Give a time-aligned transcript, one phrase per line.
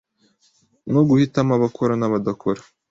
[0.93, 2.61] no guhitamo abakora nabadakora